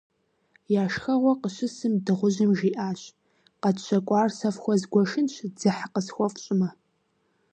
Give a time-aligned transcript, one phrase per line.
[0.81, 3.01] Я шхэгъуэ къыщысым, дыгъужьым жиӀащ:-
[3.61, 6.69] КъэтщэкӀуар сэ фхуэзгуэшынщ, дзыхь къысхуэфщӀмэ.